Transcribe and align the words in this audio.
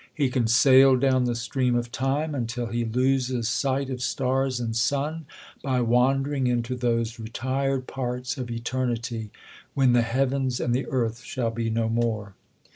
He 0.15 0.31
can 0.31 0.47
sail 0.47 0.95
down 0.97 1.25
the 1.25 1.35
stream 1.35 1.75
of 1.75 1.91
time 1.91 2.33
until 2.33 2.65
he 2.65 2.83
loses" 2.83 3.47
sight 3.49 3.91
of 3.91 4.01
stars 4.01 4.59
and 4.59 4.75
sun, 4.75 5.27
by 5.61 5.81
wandering 5.81 6.47
into 6.47 6.75
those 6.75 7.19
retired 7.19 7.85
parts 7.85 8.35
of 8.35 8.47
eter 8.47 8.89
nity, 8.89 9.29
when^the 9.77 10.01
heavens 10.01 10.59
and 10.59 10.73
the 10.73 10.87
earth 10.87 11.21
shall 11.21 11.51
be 11.51 11.69
no 11.69 11.87
more.' 11.87 12.33